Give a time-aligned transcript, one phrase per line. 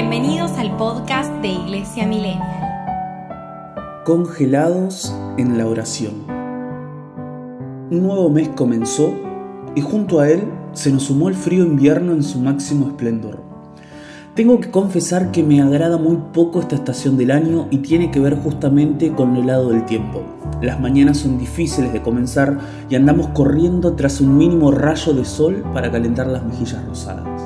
[0.00, 2.62] Bienvenidos al podcast de Iglesia Millennial.
[4.04, 6.24] Congelados en la oración.
[7.90, 9.12] Un nuevo mes comenzó
[9.74, 13.42] y junto a él se nos sumó el frío invierno en su máximo esplendor.
[14.36, 18.20] Tengo que confesar que me agrada muy poco esta estación del año y tiene que
[18.20, 20.22] ver justamente con el lado del tiempo.
[20.62, 22.56] Las mañanas son difíciles de comenzar
[22.88, 27.37] y andamos corriendo tras un mínimo rayo de sol para calentar las mejillas rosadas.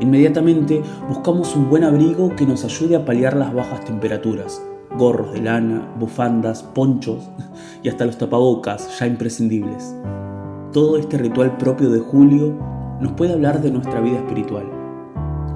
[0.00, 4.62] Inmediatamente buscamos un buen abrigo que nos ayude a paliar las bajas temperaturas.
[4.96, 7.28] Gorros de lana, bufandas, ponchos
[7.82, 9.94] y hasta los tapabocas ya imprescindibles.
[10.72, 12.54] Todo este ritual propio de julio
[13.00, 14.66] nos puede hablar de nuestra vida espiritual.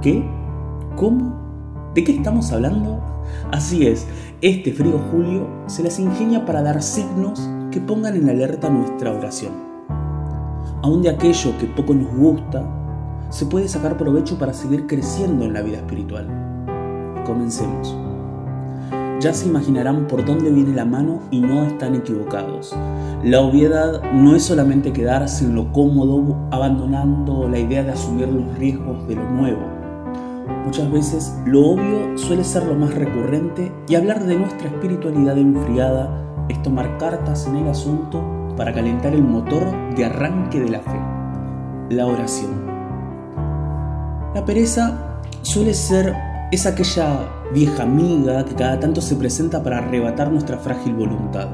[0.01, 0.25] ¿Qué?
[0.97, 1.93] ¿Cómo?
[1.95, 3.01] ¿De qué estamos hablando?
[3.53, 4.07] Así es,
[4.41, 9.53] este frío julio se las ingenia para dar signos que pongan en alerta nuestra oración.
[10.83, 12.82] Aún de aquello que poco nos gusta,
[13.33, 16.27] se puede sacar provecho para seguir creciendo en la vida espiritual.
[17.25, 17.97] Comencemos.
[19.21, 22.77] Ya se imaginarán por dónde viene la mano y no están equivocados.
[23.25, 28.59] La obviedad no es solamente quedarse en lo cómodo abandonando la idea de asumir los
[28.59, 29.63] riesgos de lo nuevo.
[30.67, 36.47] Muchas veces lo obvio suele ser lo más recurrente y hablar de nuestra espiritualidad enfriada
[36.51, 38.23] es tomar cartas en el asunto
[38.59, 39.65] para calentar el motor
[39.97, 41.01] de arranque de la fe,
[41.89, 42.72] la oración.
[44.35, 46.15] La pereza suele ser
[46.51, 51.49] es aquella vieja amiga que cada tanto se presenta para arrebatar nuestra frágil voluntad.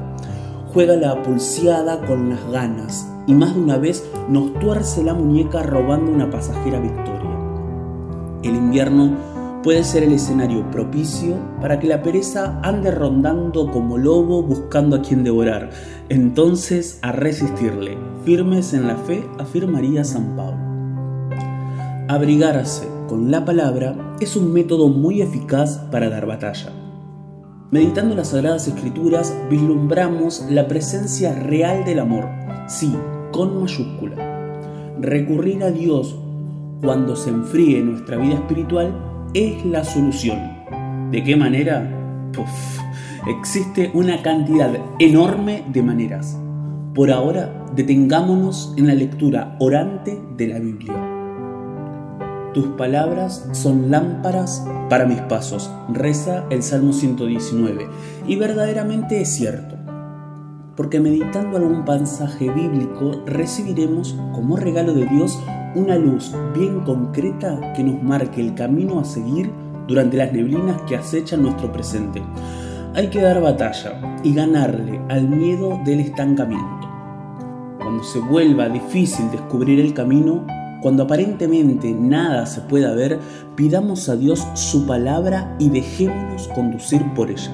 [0.73, 5.61] Juega la pulseada con las ganas y más de una vez nos tuerce la muñeca
[5.63, 7.29] robando una pasajera victoria.
[8.43, 9.13] El invierno
[9.61, 15.01] puede ser el escenario propicio para que la pereza ande rondando como lobo buscando a
[15.01, 15.71] quien devorar.
[16.07, 20.68] Entonces a resistirle, firmes en la fe, afirmaría San Pablo.
[22.09, 26.73] Abrigarse con la palabra es un método muy eficaz para dar batalla.
[27.69, 32.27] Meditando las Sagradas Escrituras vislumbramos la presencia real del amor,
[32.67, 32.91] sí,
[33.31, 34.15] con mayúscula.
[34.99, 36.17] Recurrir a Dios
[36.81, 38.91] cuando se enfríe nuestra vida espiritual
[39.35, 40.39] es la solución.
[41.11, 41.95] ¿De qué manera?
[43.27, 46.39] existe una cantidad enorme de maneras.
[46.95, 51.08] Por ahora, detengámonos en la lectura orante de la Biblia.
[52.53, 57.87] Tus palabras son lámparas para mis pasos, reza el Salmo 119.
[58.27, 59.75] Y verdaderamente es cierto,
[60.75, 65.37] porque meditando algún pasaje bíblico recibiremos como regalo de Dios
[65.75, 69.51] una luz bien concreta que nos marque el camino a seguir
[69.87, 72.23] durante las neblinas que acechan nuestro presente.
[72.95, 76.89] Hay que dar batalla y ganarle al miedo del estancamiento.
[77.77, 80.47] Cuando se vuelva difícil descubrir el camino,
[80.81, 83.19] cuando aparentemente nada se pueda ver,
[83.55, 87.51] pidamos a Dios su palabra y dejémonos conducir por ella.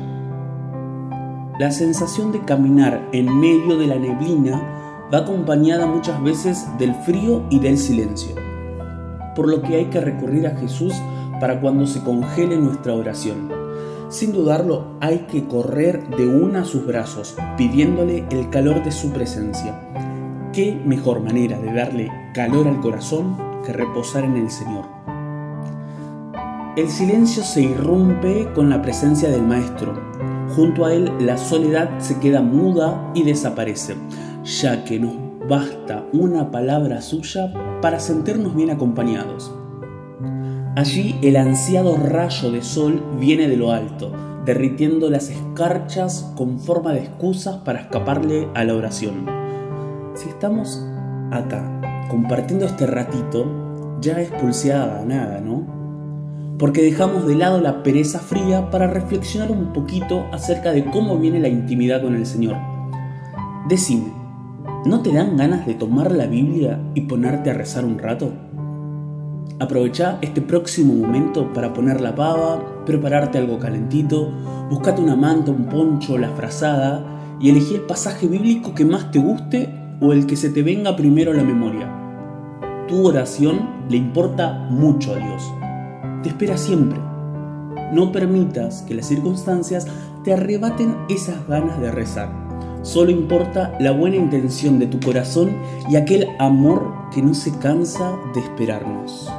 [1.60, 4.62] La sensación de caminar en medio de la neblina
[5.12, 8.36] va acompañada muchas veces del frío y del silencio,
[9.36, 10.94] por lo que hay que recurrir a Jesús
[11.40, 13.50] para cuando se congele nuestra oración.
[14.10, 19.10] Sin dudarlo, hay que correr de una a sus brazos, pidiéndole el calor de su
[19.10, 19.82] presencia
[20.56, 23.36] ¿Qué mejor manera de darle calor al corazón
[23.66, 24.86] que reposar en el Señor?
[26.78, 29.94] El silencio se irrumpe con la presencia del Maestro.
[30.56, 33.98] Junto a él la soledad se queda muda y desaparece,
[34.46, 35.12] ya que nos
[35.50, 37.52] basta una palabra suya
[37.82, 39.54] para sentirnos bien acompañados.
[40.78, 44.14] Allí el ansiado rayo de sol viene de lo alto,
[44.46, 49.45] derritiendo las escarchas con forma de excusas para escaparle a la oración
[50.16, 50.86] si estamos
[51.32, 55.66] acá compartiendo este ratito, ya es pulseada nada, ¿no?
[56.58, 61.40] Porque dejamos de lado la pereza fría para reflexionar un poquito acerca de cómo viene
[61.40, 62.56] la intimidad con el Señor.
[63.68, 64.14] Decime,
[64.86, 68.32] ¿no te dan ganas de tomar la Biblia y ponerte a rezar un rato?
[69.60, 74.32] Aprovecha este próximo momento para poner la pava, prepararte algo calentito,
[74.70, 77.04] buscate una manta, un poncho, la frazada
[77.40, 80.96] y elegí el pasaje bíblico que más te guste o el que se te venga
[80.96, 81.92] primero a la memoria.
[82.88, 85.52] Tu oración le importa mucho a Dios.
[86.24, 87.00] Te espera siempre.
[87.94, 89.88] No permitas que las circunstancias
[90.24, 92.30] te arrebaten esas ganas de rezar.
[92.82, 95.58] Solo importa la buena intención de tu corazón
[95.90, 99.32] y aquel amor que no se cansa de esperarnos.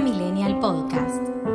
[0.00, 1.51] Millennial Podcast.